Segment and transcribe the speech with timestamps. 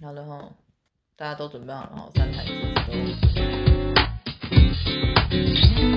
[0.00, 0.48] 好了哈，
[1.16, 2.72] 大家都准备好了哈，三台机子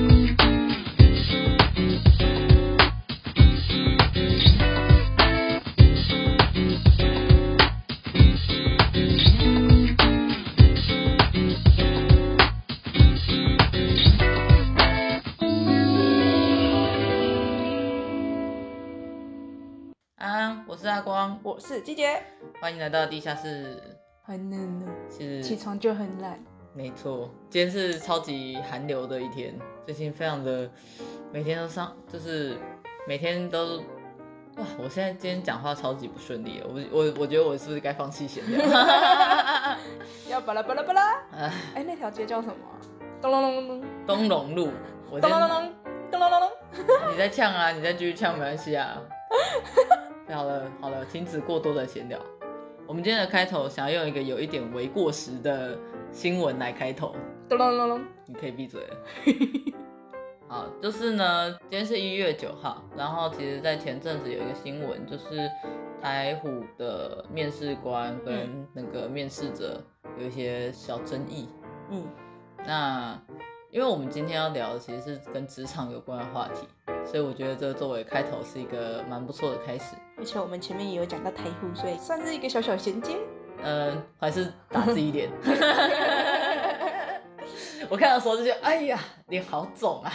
[0.07, 0.10] 都。
[21.63, 22.19] 是季姐，
[22.59, 23.79] 欢迎来到地下室。
[24.23, 26.43] 很冷呢，是起床就很懒。
[26.73, 29.53] 没错，今天是超级寒流的一天，
[29.85, 30.67] 最近非常的，
[31.31, 32.57] 每天都上，就是
[33.07, 33.77] 每天都，
[34.57, 34.65] 哇！
[34.83, 38.65] 我现在今天讲话超级不顺利，我我我觉得我是不是该放弃闲聊？
[40.29, 41.13] 要巴拉巴拉巴拉。
[41.31, 42.55] 哎、欸，那条街叫什么？
[43.21, 43.83] 咚隆隆隆。
[44.07, 44.71] 东龙路。
[45.21, 45.73] 咚隆隆隆。
[46.09, 46.49] 咚隆隆隆。
[47.11, 47.71] 你在呛啊？
[47.71, 48.99] 你再继续呛没关系啊。
[50.33, 52.19] 好了好了，停止过多的闲聊。
[52.87, 55.77] 我们今天的开头想要用一个有一点微过时的
[56.11, 57.15] 新闻来开头。
[57.47, 58.97] 咚隆隆隆，你可以闭嘴了。
[60.47, 65.49] 好，就是呢，今天是一月九号，然后其实在前阵子有一个新闻，就是
[66.01, 69.81] 台虎的面试官跟那个面试者
[70.19, 71.47] 有一些小争议。
[71.89, 72.05] 嗯，
[72.65, 73.21] 那
[73.71, 76.67] 因为我们今天要聊的其实是跟职场有关的话题。
[77.03, 83.17] 所以我觉得这作为开头是一个蛮不错的开始，而且我们前面也有讲到台呼，所以算是一个小小衔接。
[83.63, 85.29] 嗯，还是打自己脸。
[87.89, 88.99] 我看到的时候就觉得，哎呀，
[89.29, 90.13] 脸好肿啊！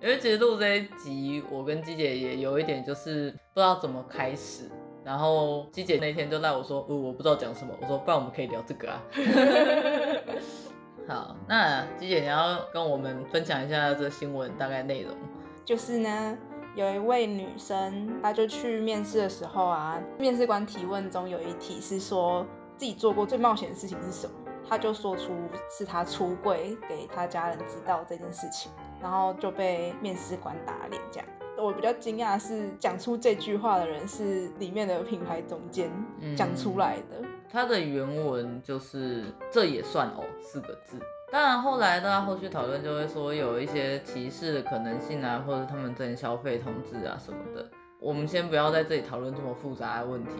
[0.00, 4.70] 因为其实录这一集，我跟鸡姐也有一点就是不知道怎么开始。
[5.04, 7.74] 然后鸡姐那天就赖我说，呃，我不知道讲什么。
[7.80, 9.02] 我说，不然我们可以聊这个啊。
[11.10, 15.12] 好，那鸡姐你要跟我们分享一下这新闻大概内容。
[15.64, 16.38] 就是呢，
[16.76, 24.32] 有一位女生，她就去面试的时候啊，面试官提问中有一题是说自己做过最冒险的事情是什么，
[24.68, 25.32] 她就说出
[25.68, 28.70] 是她出柜给她家人知道这件事情，
[29.02, 31.28] 然后就被面试官打脸这样。
[31.58, 35.90] 我比较惊讶的是，讲出这句话的人是里面的品牌总监
[36.36, 37.20] 讲出来的。
[37.20, 40.98] 他、嗯、的原文就是“这也算哦”四个字。
[41.32, 47.68] 当然，后来大家后续讨论就会说有一些歧视的可能性啊，或者他们征消费通知啊什么的。
[48.00, 50.32] 我们先不要在这里讨论这么复杂的问题。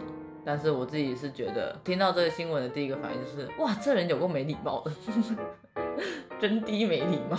[0.43, 4.91] 但是我自己是觉得，听到这个新闻的第一个反应就是，哇，这人有够没礼貌的，
[6.41, 7.37] 真低没礼貌。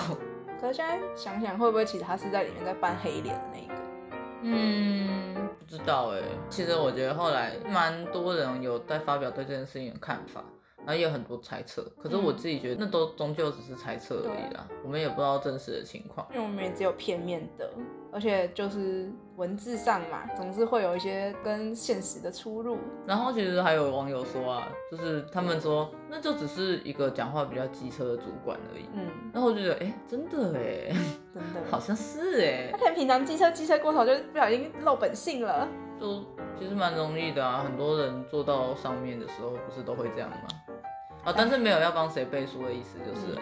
[0.60, 3.74] 可是现在想想，会不会其实他是在里面在扮黑脸的那一个？
[4.42, 6.20] 嗯，不知道哎。
[6.50, 10.44] 其实我觉得后来蛮多人有在发表对这件事情的看法，
[10.78, 11.82] 然后也有很多猜测。
[12.02, 17.70] 可是我自己觉得那都终究只是猜测而已啦，我们也不知道真实的情况，因为我们也只有片面的。
[18.12, 22.76] 而且就是文字上嘛，总是会有一些跟现实的出入。
[23.06, 28.84] 然后其实还有网友说啊，就是他们说那就只是一个讲话比较机车的主管而已。
[28.92, 30.94] 嗯，然后我就觉得，哎、欸，真的哎，
[31.32, 32.68] 真的 好像是哎。
[32.70, 35.66] 他可能平常机车机车过头，就不小心露本性了。
[35.98, 36.22] 就
[36.58, 40.36] 其实蛮容易的啊，很多人做到上面的时候，不是都会这样吗？
[41.24, 43.40] 啊，但是没有要帮谁背书的意思，就是、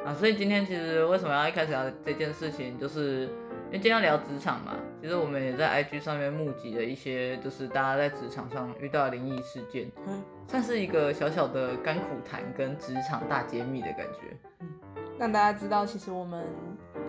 [0.00, 3.26] 嗯、啊，所以今天其实为什么要一开始要这件事情，就是。
[3.66, 14.68] 因为今天要聊职场嘛，其实我们也在 IG 上面募集了一些，就是大家在职场上遇到的灵异事件，嗯，算是一个小小的甘苦谈跟职场大揭秘的感觉，嗯，
[15.18, 16.44] 让大家知道其实我们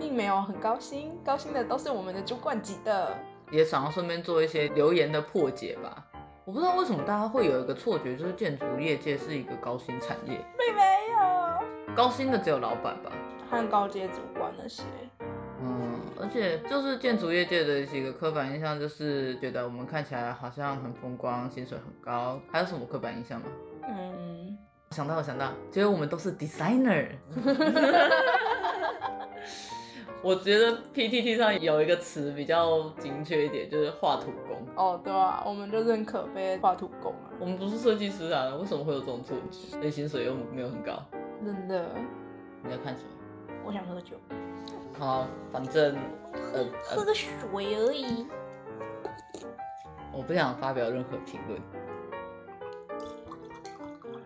[0.00, 3.16] 并没有很高薪，高薪的都是我们的主管级的，
[3.52, 6.04] 也想要顺便做一些留言的破解吧。
[6.44, 10.82] 我不知道为什么大家会有一个错觉，就是建筑业界是一个高薪产业，并没
[11.12, 13.12] 有，高薪的只有老板吧，
[13.48, 14.82] 和高阶主管那些。
[15.60, 22.40] 嗯，而且就是建筑业界的几个刻板印象，就是觉得我们看起来好像很风光，薪水很高。
[22.50, 23.46] 还有什么刻板印象吗？
[23.88, 24.58] 嗯，
[24.90, 27.06] 想到了，想到，觉得我们都是 designer。
[30.20, 34.66] 我觉得 PTT 上有一个词比较精确一点，就是画图工。
[34.74, 37.30] 哦，对啊，我们就认可悲的画图工啊。
[37.38, 39.78] 我们不是设计师啊，为什么会有这种错觉？
[39.80, 41.00] 那薪水又没有很高。
[41.44, 41.88] 真的。
[42.64, 43.08] 你在看什么？
[43.64, 44.16] 我想喝酒。
[44.98, 45.96] 好，反正
[46.34, 47.30] 喝喝个水
[47.76, 48.26] 而已。
[50.12, 51.60] 我不想发表任何评论。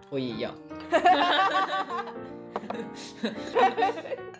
[0.08, 0.50] 我也要。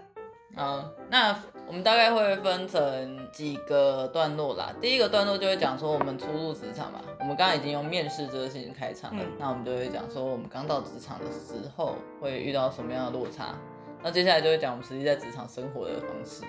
[0.55, 1.34] 好，那
[1.67, 4.70] 我们大概会分成几个段落啦。
[4.81, 13.55] 第一个段落就会讲说我们初入职场嘛，我们刚刚已经用面试这个事情开场了，嗯、那我们就会讲说我们刚到职场的时候会遇到什么样的落差。
[14.03, 16.45] 那接下来就会讲我们实际在职场生活的方式，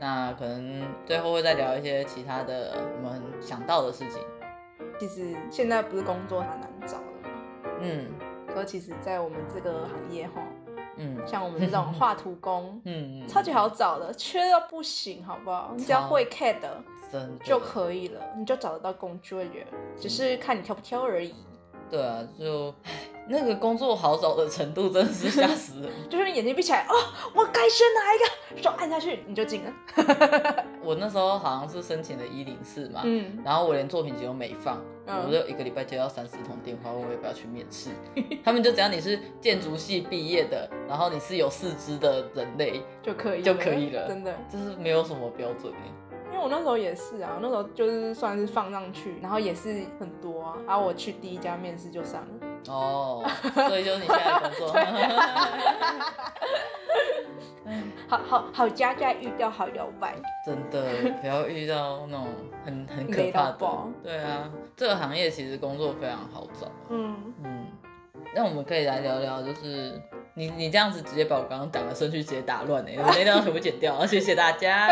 [0.00, 4.20] 那可能最后会再聊一些其他的我们想到的事情。
[4.98, 7.70] 其实现在不是工作还难找的吗？
[7.80, 8.06] 嗯，
[8.46, 10.42] 可其实，在我们这个行业哈，
[10.96, 15.72] 嗯，像我们这种画图工， 嗯，超级好找的，缺到不行，好不好？
[15.76, 16.56] 你只要会 CAD
[17.44, 21.34] 就可以了，你就找得到工作人，只是看你挑不挑而已。
[21.90, 22.74] 对啊，就
[23.28, 26.94] 那个工作好找的程度真的是吓死人， 就是你眼睛闭起来，哦，
[27.34, 29.72] 我该选哪一个，手按下去你就进了。
[30.82, 37.90] 我那时候好像是申请了一零四嘛，嗯，然后我连作品集都没放，嗯、我就一个礼拜接到三四通电话，问我要不要去面试。
[38.44, 45.86] 他们就只要你是建筑系毕业的，然后你是有四肢的人类就可以就可以了，真的，就是没有什么标准哎
[46.32, 52.48] 因为我那时候也是啊，那时候就是算是放上去，然后也是很多啊，然后我去第一家面试就上了。
[52.68, 53.24] 哦，
[53.68, 54.72] 所以就是你现在工作。
[58.08, 60.14] 好好 好，家家遇到好摇摆。
[60.44, 60.84] 真的，
[61.20, 62.26] 不要遇到那种
[62.64, 63.58] 很很可怕的。
[64.02, 66.66] 对啊，这个行业其实工作非常好找。
[66.90, 67.66] 嗯嗯，
[68.34, 70.00] 那我们可以来聊聊，就是
[70.34, 74.88] 你你这样子直接把我刚刚讲的顺序直接打乱哎，我那段全部剪掉，谢谢大家。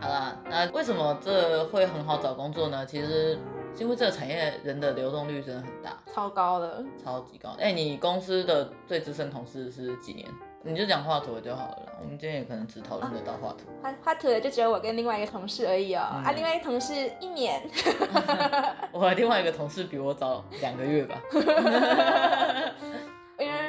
[0.00, 2.86] 好啦，那为什么这会很好找工作呢？
[2.86, 3.38] 其实
[3.74, 7.50] 是因为这个产业人的流动率真的很大，超高的，超级高。
[7.58, 10.28] 哎、欸，你公司的最资深同事是几年？
[10.64, 11.92] 你就讲画图的就好了。
[12.00, 13.64] 我们今天也可能只讨论得到画图。
[13.82, 16.06] 画画、啊、图的就只有我跟另外一个同事而已哦。
[16.12, 17.68] 嗯、啊，另外一个同事一年。
[18.92, 21.20] 我和另外一个同事比我早两个月吧。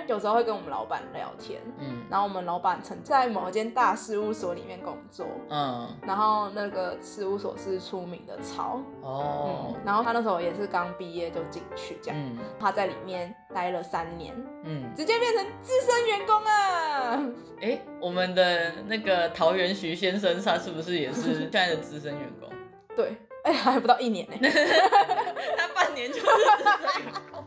[0.08, 14.34] 有时候会跟我们老板聊天，嗯，然后我们老板曾在某一间大事务所里面工作，嗯，然后那个事务所是出名的潮，哦、嗯，然后他那时候也是刚毕业就进去这样，嗯，他在里面待了三年，
[14.64, 17.20] 嗯，直接变成资深员工啊，
[17.62, 22.50] 哎，我们的那个桃园徐先生他是不是也是现在的资深员工？
[22.96, 24.36] 对，哎，还不到一年呢，
[25.58, 27.44] 他半年就 资深员工。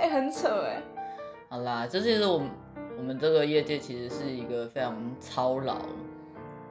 [0.00, 0.82] 哎、欸，很扯哎。
[1.50, 2.50] 好啦，这就是我们
[2.96, 5.76] 我们这个业界其实是一个非常操劳，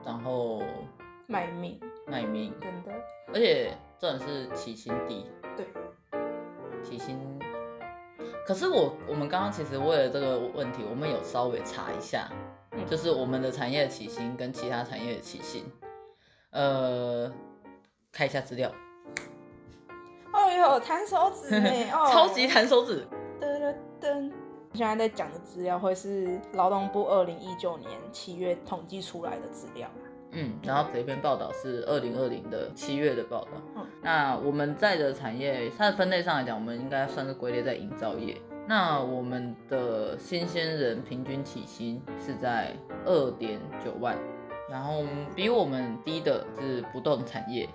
[0.04, 0.64] 然后
[1.28, 2.92] 卖命卖命，真的。
[3.28, 5.68] 而且这种是起薪低，对，
[6.84, 7.20] 起薪。
[8.48, 12.28] 可是我我们刚刚其实为了这个问题，我们有稍微查一下，
[12.72, 15.72] 嗯、就是我们的产业的起薪跟其他产业的起薪，
[16.50, 17.32] 呃，
[18.12, 18.72] 看一下资料。
[20.34, 21.70] 哦呦，弹手指呢！
[21.94, 23.06] 哦， 超级弹手指。
[24.74, 29.90] 现在在讲的资料会是劳动部二零一九年七月统计出来的资料。
[30.32, 33.52] 嗯，然后这篇报道是二零二零的七月的报道。
[33.76, 38.38] 嗯，那我们在的产业，它的分类上来讲，我们应该算是归类在营造业。
[38.68, 44.16] 那我们的新鲜人平均起薪是在二点九万，
[44.70, 45.04] 然后
[45.36, 47.68] 比我们低的是不动产业、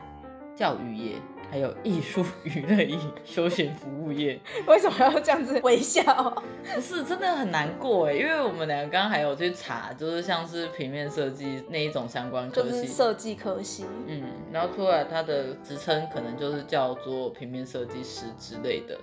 [0.54, 1.16] 教育业。
[1.54, 6.02] 还有艺术、娱乐业、休闲服务业，为什么要这样子微笑？
[6.74, 18.98] 不是真的很难过哎，因为我们两个刚刚还有去查，就是像是平面设计那一种相关科系，设计科系，嗯，然后出来它的职称可能就是叫做平面设计师之类的，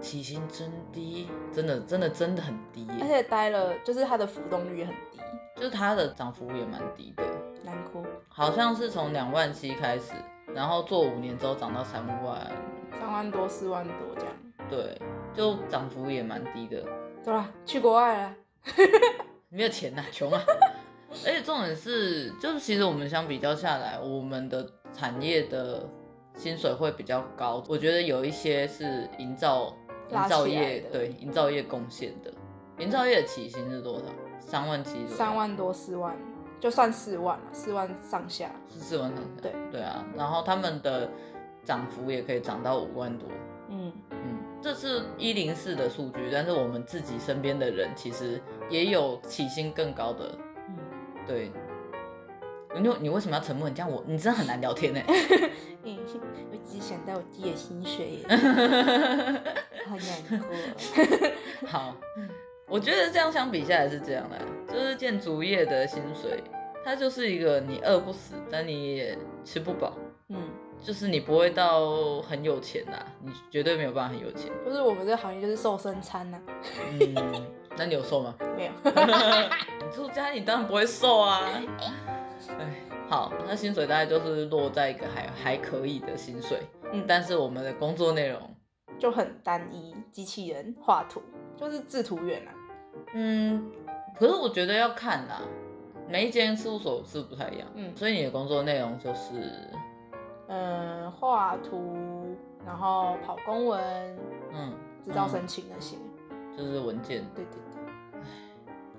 [0.00, 5.18] 起薪真低，真的真的真的很低，而且待了就是它的浮动率也很低，
[5.56, 7.24] 就是它的涨幅也蛮低的，
[7.64, 10.12] 难哭，好像是从两万七开始。
[10.54, 12.50] 然后做五年之后涨到三万，
[13.00, 14.34] 三万多四万多这样。
[14.70, 15.00] 对，
[15.34, 16.82] 就涨幅也蛮低的。
[17.22, 17.48] 走啦？
[17.66, 18.34] 去国外了，
[19.50, 20.40] 没有钱呐、啊，穷啊。
[21.26, 25.88] 而且重点是，就是其实我们相比较下来，我们的产业的
[26.36, 27.62] 薪水会比较高。
[27.68, 29.72] 我觉得有一些是营造
[30.10, 32.32] 营造业对营造业贡献的。
[32.78, 34.06] 营造业的起薪是多少？
[34.40, 35.06] 三万七。
[35.06, 36.16] 三万多四万。
[36.64, 39.42] 就算四万了，四万上下是四万上下。
[39.42, 41.06] 对对啊，然后他们的
[41.62, 43.28] 涨幅也可以涨到五万多。
[43.68, 48.40] 嗯嗯，这是一零四的数据，但是我们自己身边的人其实
[48.70, 50.38] 也有起薪更高的。
[50.70, 50.78] 嗯，
[51.26, 51.52] 对。
[52.74, 53.68] 你你为什么要沉默？
[53.68, 55.00] 你这样我你真的很难聊天呢。
[55.84, 55.98] 嗯，
[56.50, 58.24] 我只想到我自己的薪水，
[59.84, 61.68] 好难过。
[61.68, 61.94] 好。
[62.66, 64.38] 我觉得这样相比下来是这样的，
[64.74, 66.42] 就是建筑业的薪水，
[66.84, 69.96] 它就是一个你饿不死，但你也吃不饱，
[70.28, 70.50] 嗯，
[70.80, 74.50] 就是你不会到很有钱呐，你绝对没有办法很有钱。
[74.64, 76.40] 就是我们这行业就是瘦身餐呐，
[77.00, 77.46] 嗯，
[77.78, 78.34] 那你有瘦吗？
[78.56, 78.72] 没有，
[79.80, 81.40] 你住家里当然不会瘦啊。
[82.58, 82.74] 哎，
[83.08, 86.58] 好，那薪水大概就是落在一个还还可以的薪水，
[86.92, 88.40] 嗯，但是我们的工作内容
[88.98, 91.22] 就很单一，机器人画图。
[91.56, 92.50] 就是制图员啊，
[93.14, 93.70] 嗯，
[94.18, 95.40] 可是我觉得要看啦，
[96.08, 99.52] 每一间事务所是不太一样，嗯，所以你的工作内容就是，
[100.48, 103.82] 嗯，画图然后跑公文，
[104.52, 104.72] 嗯，
[105.04, 105.96] 制造申请那些，
[106.56, 107.24] 就是文件。
[107.34, 108.20] 对对对。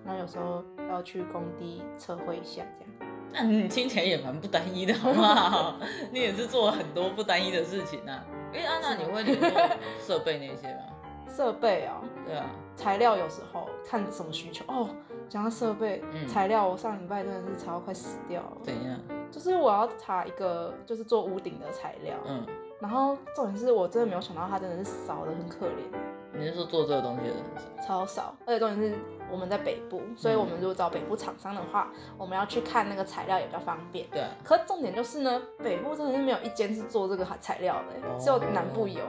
[0.05, 3.13] 然后有时候要去工地测绘一下，这样。
[3.33, 5.75] 那你听起来也蛮不单一的，好不好？
[6.11, 8.23] 你也是做了很多不单一的事情啊。
[8.53, 9.49] 哎，安娜，你会联络
[9.99, 10.83] 设备那些吗？
[11.27, 12.45] 设备啊，对啊。
[12.75, 14.89] 材料有时候看什么需求哦。
[15.27, 18.57] 讲到设备、嗯、材料，我上礼拜真的是查到快死掉了。
[18.63, 18.99] 怎样？
[19.31, 22.15] 就是我要查一个，就是做屋顶的材料。
[22.25, 22.45] 嗯。
[22.79, 25.71] 然后重点是我真的没有想到，它真的是少的很可怜。
[26.37, 27.87] 你是说做这个东西的人少？
[27.87, 28.99] 超少，而且重点是
[29.31, 34.05] 我们在北部，所以我们如果找北部厂商的话，嗯、我们要去看那个材料也比较方便。
[34.11, 34.21] 对。
[34.43, 39.01] 可重点就是呢，北部真的是没有一间是做这个材料的，哦、只有南部有。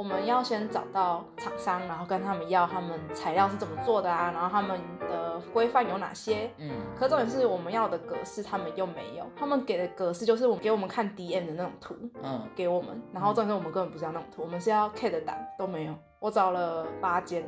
[0.00, 6.50] 我们要先找到厂商，然后跟他们要他们材料是怎么做的啊，然后他们的规范有哪些？
[6.56, 6.70] 嗯。
[6.98, 9.26] 可重点是我们要的格式，他们又没有。
[9.36, 12.98] 他们给的格式就是我们给我们看 DM 的那种图，嗯，给我们。
[13.12, 15.94] 然后重点是我们根本不是要那种图，我们是要 CAD 档都没有。
[16.18, 17.46] 我找了八间，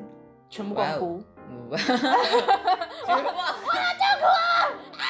[0.51, 1.25] 全部光哭。
[1.71, 1.79] 哇！
[1.79, 3.17] 哈哈哈哈哈！
[3.33, 3.57] 哇，
[3.97, 5.09] 救苦啊！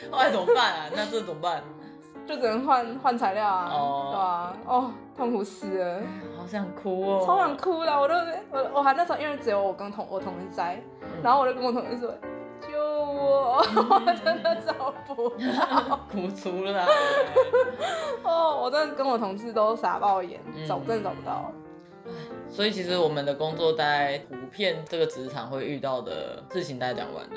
[0.10, 0.88] 后来怎么办啊？
[0.96, 1.62] 那这怎么办？
[2.30, 4.12] 就只能换换材料啊，oh.
[4.12, 6.00] 对啊，哦，痛苦死了，
[6.38, 8.14] 好想哭哦，超想哭的，我都
[8.52, 12.14] 我我还那时候因为只有我跟同我同事在，嗯、然后我就跟我同事说，
[12.60, 13.56] 救我，
[13.90, 16.86] 我真的找不到，哭出来，
[18.22, 21.50] 哦，我真的跟我同事都傻爆眼，嗯、找真的找不到。
[22.48, 27.36] 所以其实我们的工作大概普遍这个职场会遇到的事情，大家讲完了。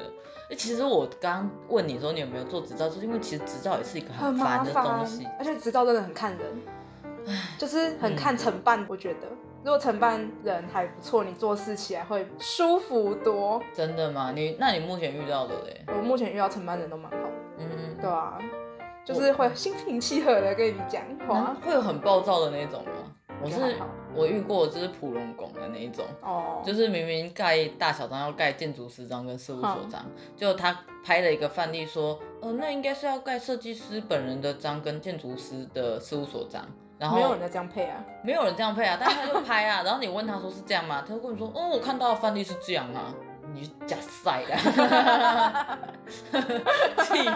[0.54, 6.62] 哎，其实我刚问你说你有没有做执照，就是因为其实执照也是一个很烦的东西，而且执照真的很看人，
[7.58, 8.86] 就是很看承办。
[8.88, 9.22] 我觉得
[9.64, 13.60] 如果承办人还不错，你做事起来会舒服多。
[13.74, 14.32] 真的吗？
[14.32, 15.84] 你那你目前遇到的嘞？
[15.88, 18.38] 我目前遇到承办人都蛮好的，嗯嗯，对啊，
[19.04, 22.92] 就是会心平气和的跟你讲话，会有很暴躁的那种吗？
[23.44, 23.76] 我是
[24.16, 30.06] 我遇过，就是普龙工的那一种，哦，就是明明盖大小章要盖建筑师章跟事务所章，
[30.36, 36.66] 就他拍了一个范例说，呃，那应该是要盖设计师本人的章跟建筑师的事务所章，
[37.00, 41.04] 然后没有人在这样配啊，没有人这样配啊，但是他就拍啊， 然后你问他说是这样吗？
[41.08, 43.14] 他就跟你说，哦，我看到的范例是这样啊，
[43.54, 45.80] 你假赛啊，
[47.04, 47.30] 气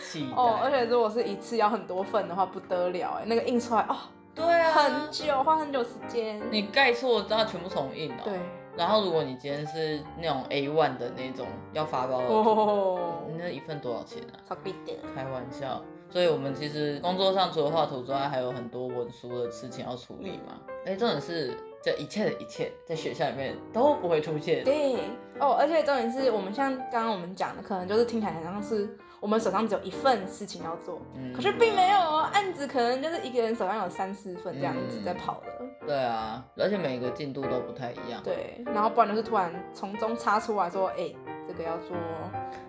[0.00, 3.96] 气哦，而且如果是一次要很多份的话不得了哎，那个印出来哦。
[4.34, 6.40] 对啊，很久，花很久时间。
[6.50, 8.22] 你盖错，知道全部重印哦。
[8.24, 8.34] 对。
[8.76, 14.34] 然后如果你今天是那种 A1 的那种要发包的，哦，你那一份多少钱啊？
[14.48, 14.98] 超贵的。
[15.14, 15.80] 开玩笑。
[16.10, 20.60] 所以我们其实工作上除了画图之外，还有很多文书的事情要处理嘛。
[20.84, 24.64] 哎，重点是这一切的一切在学校里面都不会出现。
[24.64, 24.96] 对。
[25.40, 28.96] 哦，而且重点是我们像刚刚我们讲的，可能就是听起来好像是。
[29.20, 35.46] 我们手上只有一份事情要做，嗯、可是并没有哦，案子可能就是一个人手上有三四份这样子在跑的。
[35.60, 38.22] 嗯、对啊，而且每个进度都不太一样。
[38.22, 41.16] 对，然后不然就是突然从中插出来说，哎、欸，
[41.48, 41.96] 这个要做。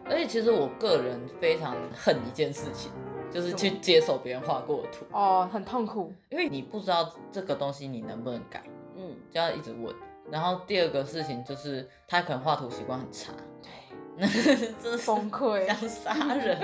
[0.06, 2.90] 而且其实我个人非常恨一件事情，
[3.30, 5.06] 就是去接手别人画过的图。
[5.12, 8.72] 哦，很痛苦，因为你不知道这个东西你能不能改，嗯，
[9.32, 9.94] 就要一直问。
[10.32, 13.32] 然后第二个事情就是他可能画图习惯很差。
[14.18, 16.58] 那真的崩溃，想杀人。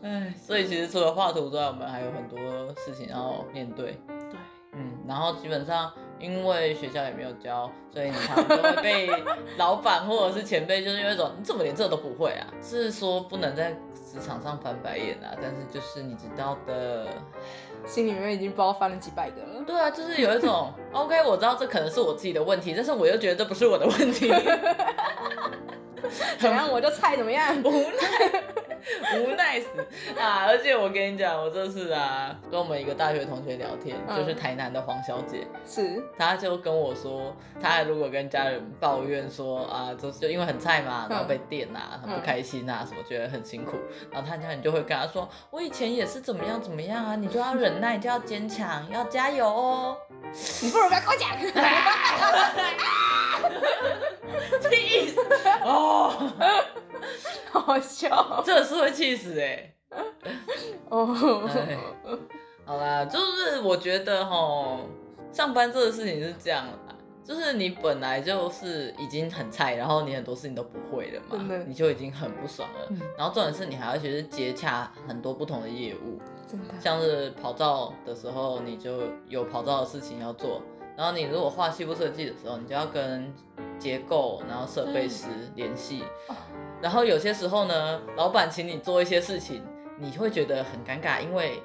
[0.00, 2.38] 哎，所以其实除了画图之外，我们还有很多
[2.76, 4.00] 事情要面对。
[4.06, 4.38] 对，
[4.72, 9.24] 嗯，然后基本上因为学校也没有教，所以你常常都会被
[9.58, 12.46] 老板或者是前辈就是因为说你怎么连这都不会啊？
[12.62, 17.08] 是说不能在职场上翻白眼啊，但是就是你知道的。
[17.86, 19.62] 心里面已经不知道翻了几百个了。
[19.66, 24.32] 对啊，就是有一种 OK，我知道这可能是我自己的问题，但是我又觉得这不是我的问题。
[26.38, 27.56] 怎样我就菜怎么样？
[27.62, 28.42] 无奈，
[29.20, 29.66] 无奈死
[30.18, 30.44] 啊！
[30.46, 43.76] 而且我跟你讲，我这次啊，跟我们一个大学同学聊天，嗯、就是台南的黄小姐，是，她就跟我说，她如果跟家人抱怨说啊，就就因为很菜嘛，然后被电啊，很、嗯、不开心啊，什么觉得很辛苦，
[44.10, 49.96] 然后她家人就会跟她说，我以前也是怎么样怎么样啊，你就要忍耐，就要坚强， 要加油哦。
[50.62, 51.30] 你不如不要跟我讲。
[54.70, 55.20] 气死
[55.64, 56.32] 哦！
[57.50, 59.74] 好笑，这是会气死哎！
[60.88, 61.06] 哦，
[62.64, 64.80] 好啦，就是我觉得吼，
[65.32, 66.94] 上班这个事情是这样啦，
[67.24, 72.86] 就是你本来就是已经很菜，然后你很多事情都不会了嘛，你就已经很不爽了。
[72.90, 80.62] 嗯、然后重点是你还要去接洽很多不同的业务，真的，像是跑照的时候，你就有跑照的事情要做。
[80.96, 83.32] 然后你如果画细部设计的时候，你就要跟
[83.78, 86.04] 结构，然后设备师联系。
[86.82, 89.62] 然后有些时候呢，老板请你做一些事情，
[89.98, 91.62] 你会觉得很尴尬，因为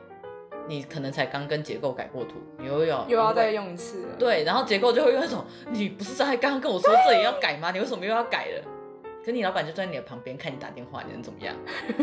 [0.67, 4.15] 你可能才刚跟结构改过图，你又要又要再用一次了。
[4.19, 7.71] 对，然后结构就会用一种，你不是在刚刚跟我说这里要改吗？
[7.71, 8.63] 你为什么又要改了？
[9.27, 11.53] 可你老板就在你的旁边看你打电话，你能怎么样？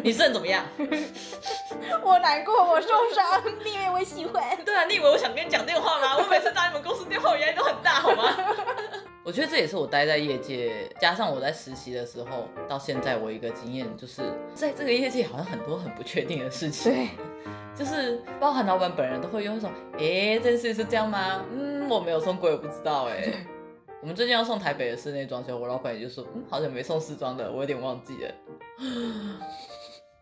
[0.04, 0.62] 你是能怎么样？
[2.04, 3.42] 我难过，我受伤。
[3.64, 4.44] 你以为我喜欢？
[4.62, 6.18] 对啊，你以为我想跟你讲电话吗？
[6.18, 8.24] 我每次打你们公司电话，我压力都很大，好吗？
[9.24, 14.20] 我觉得这也是我待在业界，加上我在实习的时候，到现在我一个经验就是，
[14.54, 16.92] 在这个业界好像很多很不确定的事情。
[16.92, 17.08] 对，
[17.74, 21.42] 就是包含老板本人都会用一种，哎、欸，这件事是这样吗？
[21.50, 23.46] 嗯，我没有送过，我不知道、欸，哎。
[24.04, 28.30] 我们最近要送台北的室内装修，我老板也就说，嗯，好久没送试装的，我有点忘记了。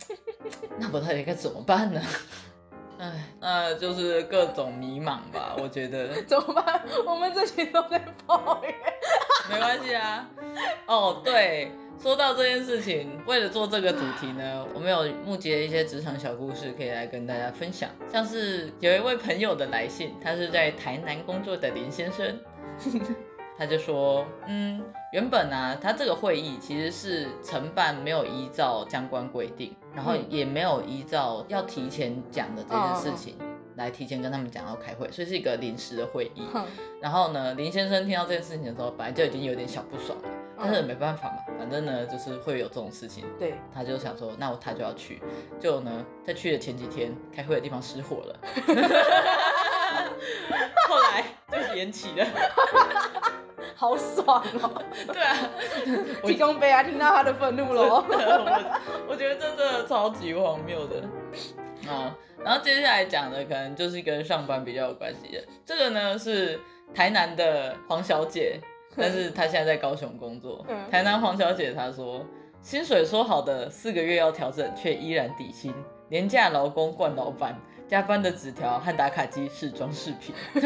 [0.79, 2.01] 那我到底该怎么办呢？
[3.01, 6.11] 哎，那就是各种迷茫吧，我觉得。
[6.23, 6.81] 怎么办？
[7.05, 8.73] 我们这群都在抱怨。
[9.51, 10.31] 没关系啊。
[10.87, 17.91] 哦，对，说到这件事情，为了做这个主题呢，我们有募集了一些职场小故事可以来跟大家分享。
[18.09, 22.39] 像是有一位朋友的来信，他是在台南工作的林先生。
[23.59, 24.83] 他就说，嗯，
[25.13, 33.37] 原本呢、啊，他这个会议其实是承办没有依照相关规定，然后也没有依照要提前讲的这件事情
[33.77, 36.43] 来提前跟他们讲要开会，所以是一个临时的会议。
[37.01, 40.29] 然后呢，林先生听到这件事情的时候，本来就已经有点小不爽了，
[40.59, 43.25] 但是没办法嘛，反正呢就是会有这种事情。
[43.39, 45.23] 对，他就想说，那我他就要去，
[45.61, 48.41] 就呢在去的前几天，开会的地方失火了
[50.89, 52.27] 后来就延期了。
[53.75, 54.83] 好爽哦！
[55.12, 55.37] 对啊，
[56.25, 57.83] 提供杯啊，听到他的愤怒了。
[57.83, 58.05] 我
[59.09, 61.02] 我觉得这真的超级荒谬的。
[61.88, 65.43] 啊，然后接下来讲的可能就是跟上班比较有关系的。
[65.67, 66.61] 这个呢是
[66.95, 68.61] 台南的黄小姐，
[68.97, 70.64] 但是她现在在高雄工作。
[70.91, 72.25] 台南黄小姐她说，
[72.61, 75.75] 薪水说好的四个月要调整，却依然底薪，
[76.09, 77.59] 廉价劳工惯老板，
[77.93, 80.35] 加班的纸条和打卡机是装饰品。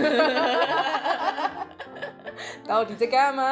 [2.64, 3.42] 到底在干嘛？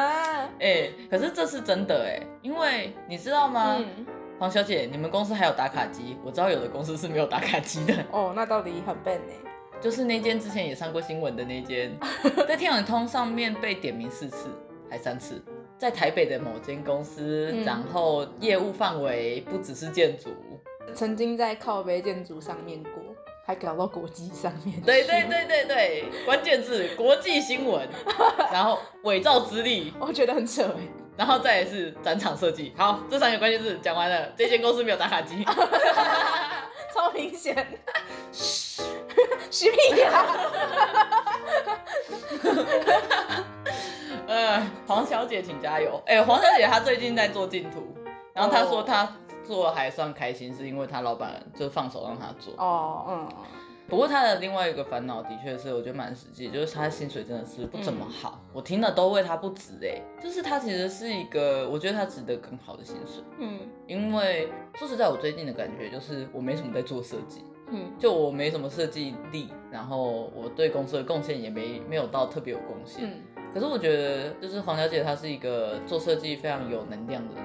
[0.61, 4.05] 哎、欸，可是这是真的哎，因为你知道吗，嗯、
[4.39, 6.15] 黄小姐，你们公司还有打卡机？
[6.23, 7.93] 我知道有的公司是没有打卡机的。
[8.11, 9.33] 哦，那到底很笨呢？
[9.81, 11.91] 就是那间之前也上过新闻的那间，
[12.47, 14.47] 在天眼通上面被点名四次，
[14.89, 15.43] 还三次，
[15.77, 20.29] 在台北的某间公司，嗯、然后业务范围不只是建筑，
[20.93, 23.03] 曾经在靠北建筑上面过。
[23.45, 27.87] 还搞到国际上面，对对对对对，关键字国际新闻，
[28.51, 30.81] 然后伪造资历， 我觉得很扯哎，
[31.15, 35.45] 然后再来是展场设计，好，这三个关键字讲完了，这间公司没有打卡机，
[36.91, 37.55] 超明显，
[38.31, 38.81] 嘘，
[39.51, 40.25] 嘘屁呀，
[44.27, 47.95] 呃，黄小姐请加油，哎，黄小姐她最近在做净土，
[48.33, 49.15] 然后她说她。
[49.45, 52.53] 做还算开心，是因为他老板就放手让他做。
[52.57, 53.27] 哦，嗯。
[53.87, 58.41] 不过他的另外一个烦恼，的确是我觉得蛮实际，就是他的薪水真的是不怎么好。
[58.43, 63.23] 嗯、我听了都为他不值哎，就是他其实是一个，我觉得他值得更好的薪水。
[63.37, 63.59] 嗯。
[63.85, 67.45] 因为说实在，我最近的感觉就是我没什么在做设计。
[67.69, 67.91] 嗯。
[67.99, 73.05] 就我没什么设计力，然后我对公司的贡献也没没有到特别有贡献。
[73.05, 73.21] 嗯。
[73.53, 77.43] 可是我觉得，就是黄小姐她是一个做设计非常有能量的人。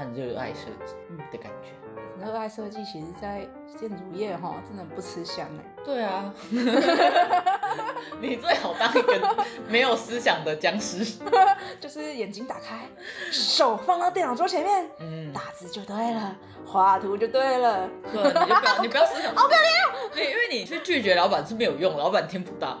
[0.00, 0.94] 很热爱设计
[1.30, 3.46] 的感觉，热爱设计，其实，在
[3.78, 5.64] 建筑业哈，真的不吃香哎。
[5.84, 6.32] 对啊，
[8.20, 9.36] 你最好当一个
[9.68, 11.18] 没有思想的僵尸，
[11.78, 12.88] 就是眼睛打开，
[13.30, 16.34] 手放到电脑桌前面，嗯，打字就对了，
[16.66, 17.88] 画图就对了。
[18.10, 20.14] 对，你就不要，你不要思想， 好可怜。
[20.14, 22.78] 对，因为你去拒绝老板是没有用，老板听不到。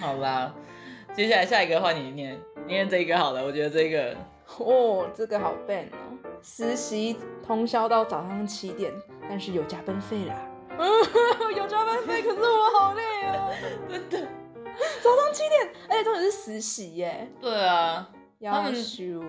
[0.00, 0.54] 好啦，
[1.14, 4.16] 接下来下一个换你念，念这个好了，我觉得这个。
[4.58, 6.16] 哦，这个好笨哦！
[6.42, 8.92] 实习通宵到早上七点，
[9.28, 10.34] 但是有加班费啦。
[11.56, 13.50] 有加班费，可是我好累哦！
[13.88, 14.18] 真的，
[15.02, 17.28] 早上七点，而且重点是实习耶。
[17.40, 18.08] 对啊，
[18.42, 19.22] 他们修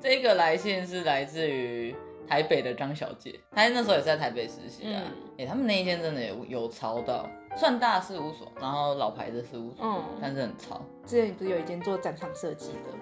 [0.00, 1.94] 这个来信是来自于
[2.26, 5.00] 台北的张小姐，她那时候也是在台北实习啊。
[5.00, 10.80] 哎、嗯欸，他们那一天真的有有潮到，算大事务所，然后老牌的事务所，嗯，但是很潮。
[11.06, 12.92] 之前不是有一间做展场设计的？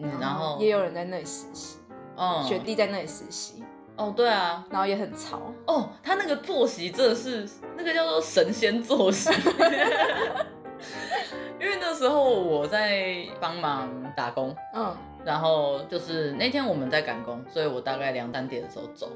[0.00, 1.78] 嗯，然后也有人在那里实习，
[2.16, 3.62] 嗯，学弟在那里实习，
[3.96, 9.30] 哦，对啊，然后也很潮，哦，他那个作息真的是那个叫做神仙作息，
[11.60, 19.10] 因为那时候我在帮忙打工，嗯，然后就是那天我们在赶工，所以我大概两三点的时候走，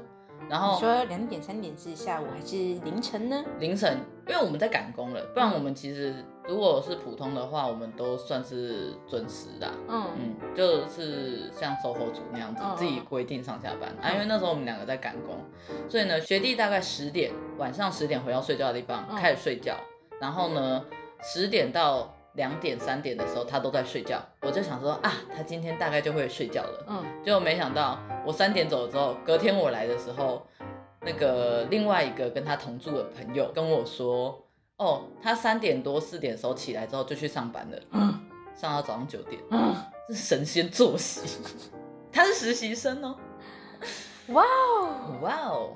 [0.49, 3.43] 然后你说两点、三点是下午还是凌晨呢？
[3.59, 6.13] 凌晨，因为我们在赶工了，不然我们其实
[6.47, 9.71] 如果是普通的话，我们都算是准时的。
[9.87, 13.93] 嗯嗯，就是像 SOHO 族那样子，自己规定上下班。
[14.01, 15.37] 嗯、啊，因为那时候我们两个在赶工，
[15.89, 19.75] 所以呢，学弟大概十点，晚上十点回到睡觉的地方开始睡觉，
[20.11, 20.83] 嗯、然后呢，
[21.21, 26.85] 十点到两点、三点的时候他都在睡觉，我就想说啊，他今天大概就会睡觉了。
[26.89, 27.97] 嗯，结果没想到。
[28.25, 30.47] 我三点走了之后，隔天我来的时候，
[31.01, 34.41] 那个另外一个跟他同住的朋友跟我说，
[34.83, 38.19] 哦，他三点多四点的时候起来之后就去上班了，嗯，
[38.55, 39.73] 上到早上九点，嗯，
[40.09, 41.21] 是神仙作息，
[42.11, 43.15] 他是实习生哦，
[44.27, 45.69] 哇哦，哇哦，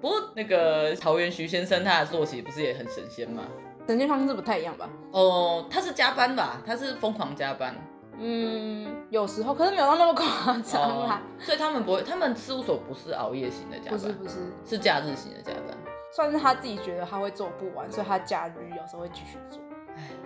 [0.00, 3.42] 不过那个桃园徐先生他的作息不是也很神仙吗？
[3.86, 4.88] 神仙方式不太一样吧？
[5.10, 6.62] 哦，他是加班吧？
[6.64, 7.74] 他是疯狂加班。
[8.16, 11.20] 嗯，有时候，可是没有到那么夸张啦。
[11.40, 15.76] 所以他们不会，他们事务所不是熬夜型的加班，不是不是，是假日型的加班。
[16.14, 19.60] 算是他自己觉得他会做不完，所以他假日有时候会继续做。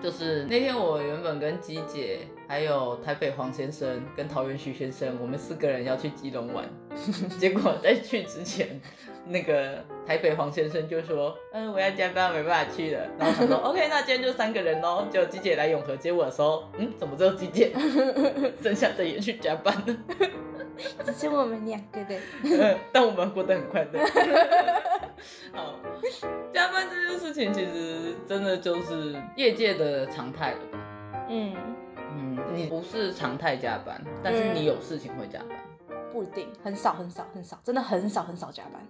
[0.02, 6.64] 就是那天我原本跟鸡姐，还有台北黄先生跟桃园徐先生，我们四个人要去基隆玩，
[7.38, 8.80] 结果在去之前，
[9.26, 17.72] 那个台北黄先生就说：“嗯，我要加班，没办法去了。”然后他说： “OK，那今天就三个人喽。”就鸡姐来永和接我的时候，嗯，怎么只有鸡姐？
[18.62, 19.96] 剩下的也去加班了，
[21.04, 24.00] 只是我们两个人，但我们过得很快乐。
[25.52, 25.74] 好，
[26.52, 30.78] 加班这件事情其实真的就是业界的常态了吧？
[31.28, 31.54] 嗯
[32.14, 35.58] 嗯，你不是常态加班，但是你有事情会加班，
[36.12, 38.80] 不一定，很少很少很少，真的很少很少加班。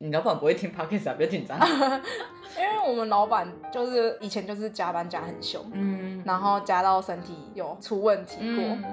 [0.00, 1.14] 你老板不会听 podcast 啊？
[1.16, 1.58] 不要紧张，
[2.56, 8.64] 因为我们老板就是以前就是加班加很凶，嗯，然后加到身体有出问题过。
[8.64, 8.84] 嗯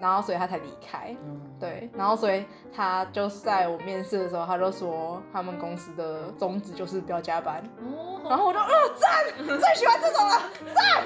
[0.00, 10.42] 然后所以他才离开，嗯、对，然后所以他就在我面试的时候，他就说他们公司的宗旨就是不要加班，哦、然后我就哦赞，最喜欢这种了，
[10.74, 11.04] 赞，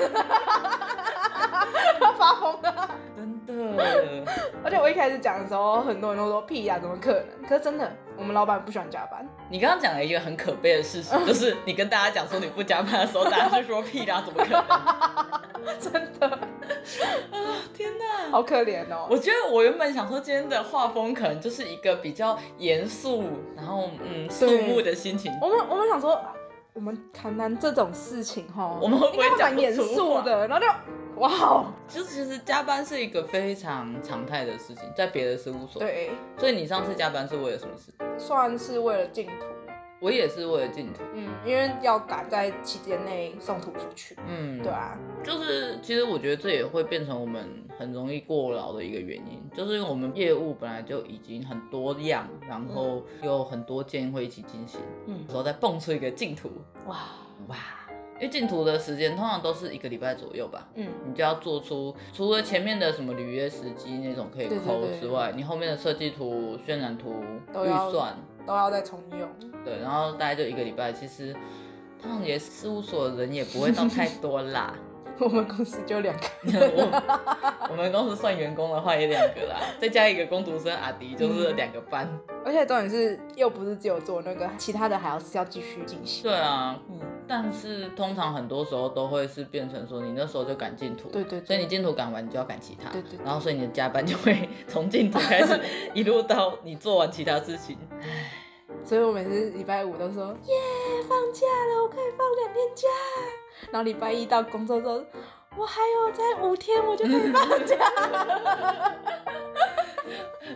[2.18, 3.52] 发疯了， 真的，
[4.64, 7.48] 而且我一开始讲的时候，很多人都说屁呀、啊，怎么可能？
[7.48, 7.90] 可是真的。
[8.18, 9.24] 我们老板不喜欢加班。
[9.48, 14.50] 你刚刚讲了一个很可悲的事实，就是你跟大家讲说你不加班的时候，大家就说屁啦，怎么可
[15.62, 15.78] 能？
[15.78, 16.38] 真的
[17.30, 17.36] 啊！
[17.74, 19.06] 天哪，好可怜哦。
[19.10, 23.24] 我觉得我原本想说今天的画风可能就是一个比较严肃，
[23.56, 25.32] 然后嗯肃穆的心情。
[25.40, 26.20] 我们我们想说，
[26.72, 30.48] 我们谈谈这种事情哈，我们会不会讲严肃的？
[30.48, 30.72] 然后就。
[31.18, 35.80] 哇哦，就其实加班是一个非常常态的事情，在别的事务所。
[35.80, 37.92] 对，所以你上次加班是为了什么事？
[38.16, 39.46] 算是为了进图。
[40.00, 41.02] 我也是为了进图。
[41.14, 44.16] 嗯，因为要赶在期间内送图出去。
[44.26, 44.96] 嗯，对啊。
[45.22, 54.80] 就是其实我觉得这也会变成我们很容易过劳的一个原因，就是因为我们业务本来就已经很多样，然后有很多件会一起进行。
[55.06, 56.50] 嗯，然后再蹦出一个进图。
[56.86, 56.96] 哇
[57.48, 57.56] 哇。
[58.20, 68.16] 因为进图的时间通常都是一个礼拜左右吧，嗯，你就要做出除了前面的什么履约时机那种可以抠之外，你后面的设计图、渲染图、预算
[68.48, 69.28] 都要再重用。
[69.62, 71.34] 对，然后大概就一个礼拜，其实
[72.00, 74.72] 通常也事务所的人也不会到太多啦。
[75.20, 76.22] 我们公司就两个
[76.76, 82.08] 我， 我们公司算员工的话也两个啦，再加一个工读生阿迪就是两个班。
[82.44, 86.22] 而且重点是又不是只有做那个，其他的还要是要继续进行。
[86.22, 95.60] 对啊，嗯，但是通常很多时候都会是变成说你那时候就赶进图，对，对对，所以你进图赶完你就要赶其他，对，对对，然后所以你的加班就会从进图开始
[95.92, 97.76] 一路到你做完其他事情。
[98.84, 100.54] 所以我每次礼拜五都说耶
[101.08, 102.86] 放假了，我可以放两天假。
[103.70, 105.02] 然后礼拜一到工作之后，
[105.56, 107.76] 我还有再五天，我就可以放假。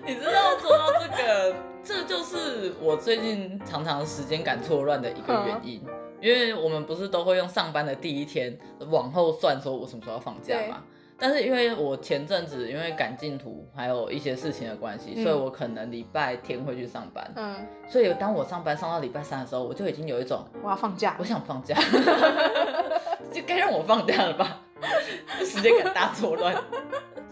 [0.06, 8.58] 你知道说到这个，这就是我最近常常时间感错乱的一个原因，嗯、因为我们不是都会用上班的第一天
[8.90, 10.82] 往后算，说我什么时候要放假吗？
[11.18, 17.32] 但是因为我前阵子因为赶进图，还有一些事情的关系，嗯、所以我可能礼拜天会去上班。
[17.36, 17.56] 嗯，
[17.88, 21.76] 所以当我上班上到礼拜三的时候，我就已经有一种我要放假，我想放假，
[23.32, 24.60] 就该让我放假了吧？
[25.44, 26.54] 时间感大错乱，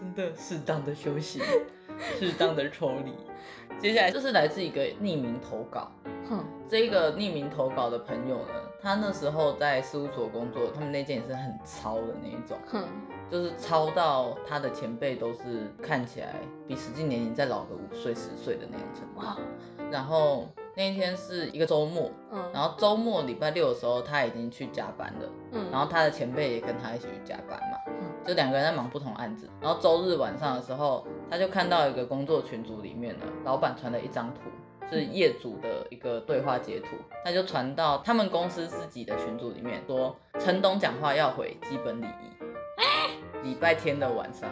[0.00, 1.42] 真的适当的休息，
[2.18, 3.12] 适当的抽离。
[3.78, 5.90] 接下来就是来自一个匿名投稿，
[6.28, 12.84] 哼，这一个匿名投稿的朋友呢，他那时候在事务所工作，他们那间也是很糙的那一种，哼。
[13.30, 16.34] 就是超到他的前辈都是看起来
[16.66, 19.20] 比实际年龄再老个五岁十岁的那种程度。
[19.20, 19.36] 哇！
[19.90, 29.48] 然后那一天是一个周末，嗯，然后周末礼拜六的时候他已经去加班了，嗯，然后他的前辈也跟他一起去加班嘛，嗯，就两个人在忙不同案子。
[29.60, 34.40] 然后周日晚上的时候，他就看到一个工作群组里面的老板传了一张图。
[34.92, 43.19] 是业主的一个对话截图，他就传到他们公司自己的群组里面，说陈董讲话要回基本礼仪。
[43.42, 44.48] 礼拜天的晚上，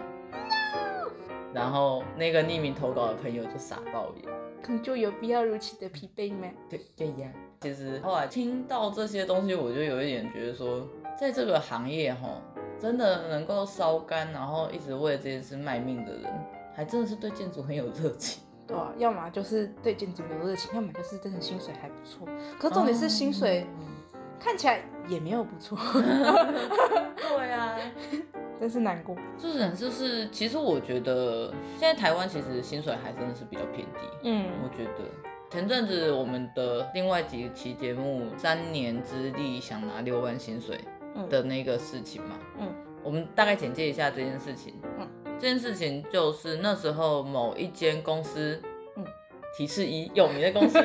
[1.52, 6.48] 然后那个匿名投稿的朋友就傻爆眼，可就有必要如此的疲惫吗？
[6.68, 7.28] 对对呀，
[7.60, 10.86] 其实后来听到这些东西，我就有一点觉得说，
[11.18, 12.40] 在这个行业哈，
[12.80, 16.32] 真的能够烧干，然后一直为这件事卖命的人，
[16.74, 18.42] 还真的是对建筑很有热情。
[18.66, 22.28] 对啊，要么就是对建筑有热情，要么就是真的薪水还不错。
[22.58, 23.66] 可重点是薪水
[24.38, 25.76] 看起来也没有不错。
[27.16, 27.76] 对啊，
[28.58, 29.16] 真是难过。
[29.38, 34.00] 就是就是，其实我觉得现在台湾其实薪水还真的是比较偏低。
[34.24, 35.04] 嗯，我觉得
[35.50, 40.78] 前阵子我们的另外几期节目《三年之力想拿六万薪水》
[41.28, 44.74] 的那个事情嘛，嗯，我们大概简介一下这件事情。
[44.98, 45.08] 嗯。
[45.40, 48.60] 这件事情就是那时候某一间公司，
[48.96, 49.04] 嗯，
[49.56, 50.76] 提示一有名的公司，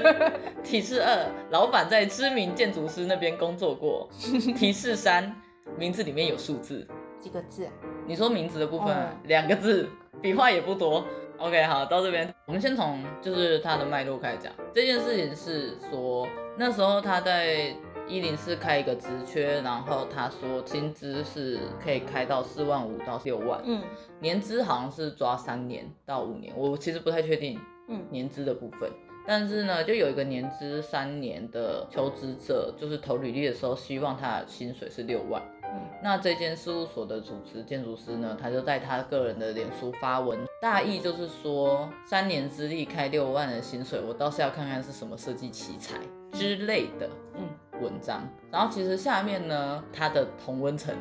[0.64, 4.08] 提示二老板在知名建筑师那边工作过，
[4.56, 5.36] 提示三
[5.76, 6.88] 名字里面有数字，
[7.24, 7.68] 几个字？
[8.06, 9.88] 你说名字的部分，哦、两个字，
[10.22, 11.06] 笔画也不多。
[11.38, 14.52] OK，好，到这边我们先从就是他的脉络开始讲。
[14.74, 17.74] 这件事情是说那时候他在。
[18.06, 23.82] 一零四开一个职缺，然后他说薪资是可以开到四万五到六万，嗯，
[24.20, 27.58] 年资好像是抓三年到五年，我其实不太确定，
[27.88, 28.92] 嗯，年资的部分，
[29.26, 35.63] 但是呢，就有一个年资三年的求职者，就是投履历的时候，希望他的薪水是六万，嗯，
[36.02, 45.98] 那这间事务所的主持建筑师呢，他就在他个人的脸书发文，大意就是说三年之力开六万的薪水，我倒是要看看是什么设计奇才
[46.32, 47.50] 之类的，嗯。
[47.82, 50.96] 文章，然后其实下面呢，他的同温层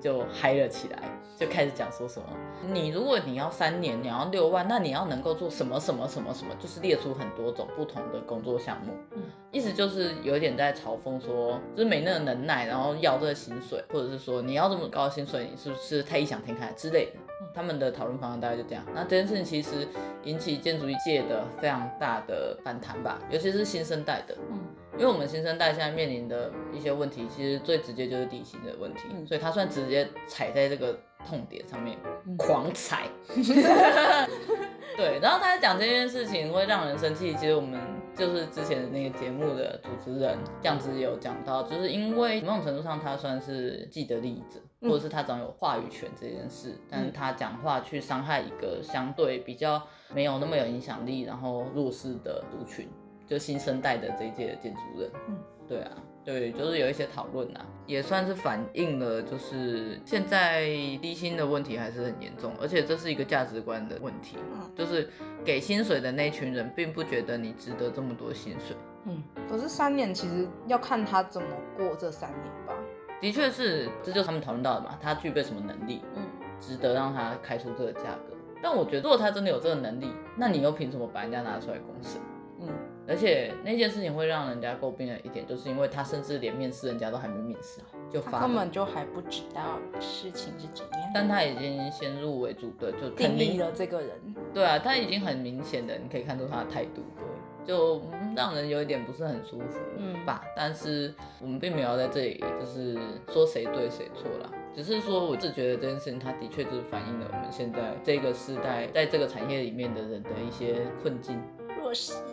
[0.00, 0.98] 就嗨了起来，
[1.36, 2.26] 就开始讲说什么，
[2.72, 17.12] 你如果你要三年，你要六万，那你要能够做什么什么什么什么，就是列出很多种不同的工作项目，嗯，意思就是有点在嘲讽说，就是没那个能耐，然后要这个薪水，或者是说你要这么高的薪水，你是不是太异想天开之类的。
[17.54, 18.84] 他们的讨论方向大概就这样。
[18.94, 19.86] 那这件事情其实
[20.24, 24.36] 引起建筑一界的非常大的反弹吧，尤其是新生代的。
[24.50, 24.58] 嗯，
[24.94, 29.02] 因为我们新生代现在面临的一些问题，其实最直接就是底薪的问题。
[29.10, 31.98] 嗯，所以他算直接踩在这个痛点上面，
[32.36, 33.08] 狂踩。
[35.00, 37.32] 对，然后他在讲这件事情会让人生气。
[37.32, 37.80] 其实我们
[38.14, 44.60] 就是之前的那个节目的主持人酱汁有讲到，就是因为某种程度上他算是既得利益者。
[44.82, 49.82] 或者是他总有话语权这件事，但是他讲话去伤害一个相对比较
[50.14, 52.88] 没有那么有影响力，然后弱势的族群，
[53.26, 55.10] 就新生代的这一届的建筑人。
[55.28, 55.36] 嗯，
[55.68, 55.92] 对啊，
[56.24, 60.66] 对，就是有一些讨论啊，也算是反映了，就是现在
[61.00, 64.36] 低薪的问题还是很严重，而且这是一个价值观的问题。
[64.52, 65.08] 嗯，就是
[65.44, 68.76] 给薪水的那群人并不觉得你值得这么多薪水。
[69.06, 72.74] 嗯，可是三年其实要看他怎么过这三年吧。
[73.20, 76.22] 的确是，这就是他们讨论到的嘛，他具备什么能力，嗯，
[76.60, 78.36] 值得让他开出这个价格。
[78.62, 82.20] 但我觉得，如果他真的有这个能力，那你又凭什么把人家拿出来公审？
[82.60, 82.68] 嗯，
[83.10, 91.10] 而且那件事情会让人家诟病的一点，就是因为他甚至连面试人家都还没面试，就发，根本就还不知道事情是怎样。
[91.12, 94.10] 但他已经先入为主的就定义了这个人。
[94.54, 97.02] 对啊，他已经很明显的，你可以看出他的态度。
[97.16, 97.26] 对
[97.62, 98.00] 就
[98.34, 99.78] 让人有一点不是很舒服
[100.24, 102.98] 吧，嗯，但是我们并没有在这里就是
[103.30, 111.38] 说谁对谁错啦，只是说我自觉得这件事情它的确就是反映了我们现在这个时代在这个产业里面的人的一些困境
[111.78, 112.29] 弱势，嗯，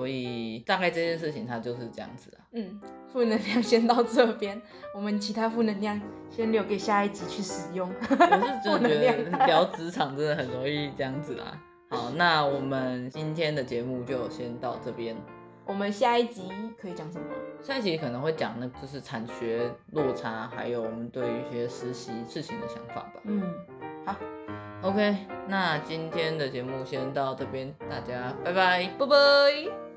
[0.00, 2.80] 所以大概这件事情它就是这样子啊，嗯，
[3.12, 4.58] 负能量先到这边，
[4.94, 7.92] 我们其他负能量先留给下一集去使用。
[8.08, 8.16] 我是
[8.64, 11.62] 真的觉得聊职场真的很容易这样子啊。
[11.90, 15.14] 好，那我们今天的节目就先到这边。
[15.66, 17.26] 我们下一集可以讲什么？
[17.62, 23.20] 下一集可能会讲那就是产学落差，还有我们对于一些实习事情的想法吧。
[23.24, 23.42] 嗯，
[24.06, 24.16] 好
[24.80, 25.14] ，OK，
[25.46, 29.89] 那今天的节目先到这边，大家拜拜，拜拜。